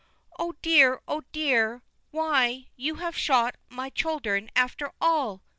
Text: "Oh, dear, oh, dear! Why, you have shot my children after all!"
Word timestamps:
"Oh, 0.39 0.55
dear, 0.63 0.99
oh, 1.07 1.21
dear! 1.31 1.83
Why, 2.09 2.65
you 2.75 2.95
have 2.95 3.15
shot 3.15 3.57
my 3.69 3.91
children 3.91 4.49
after 4.55 4.91
all!" 4.99 5.43